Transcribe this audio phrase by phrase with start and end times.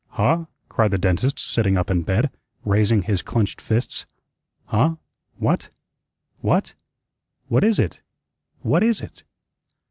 [0.07, 2.31] "Huh?" cried the dentist, sitting up in bed,
[2.65, 4.07] raising his clinched fists.
[4.65, 4.95] "Huh?
[5.37, 5.69] What?
[6.39, 6.73] What?
[7.49, 8.01] What is it?
[8.63, 9.23] What is it?"